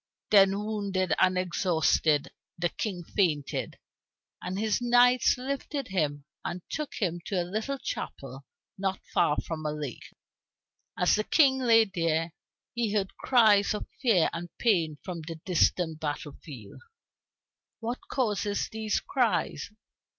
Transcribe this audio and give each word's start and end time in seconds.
Then, 0.31 0.57
wounded 0.57 1.13
and 1.19 1.37
exhausted, 1.37 2.31
the 2.57 2.69
King 2.69 3.03
fainted, 3.03 3.77
and 4.41 4.57
his 4.57 4.81
knights 4.81 5.37
lifted 5.37 5.89
him 5.89 6.25
and 6.43 6.63
took 6.71 6.95
him 6.95 7.19
to 7.27 7.39
a 7.39 7.45
little 7.45 7.77
chapel 7.77 8.47
not 8.79 8.99
far 9.13 9.37
from 9.45 9.63
a 9.63 9.71
lake. 9.71 10.11
As 10.97 11.13
the 11.13 11.23
King 11.23 11.59
lay 11.59 11.85
there, 11.85 12.33
he 12.73 12.93
heard 12.95 13.15
cries 13.17 13.75
of 13.75 13.85
fear 14.01 14.31
and 14.33 14.49
pain 14.57 14.97
from 15.03 15.21
the 15.21 15.35
distant 15.45 15.99
battle 15.99 16.33
field. 16.41 16.81
"What 17.79 17.99
causes 18.09 18.69
these 18.69 18.99
cries?" 18.99 19.69